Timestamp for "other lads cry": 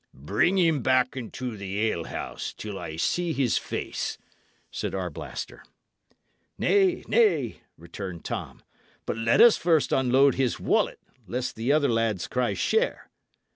11.71-12.55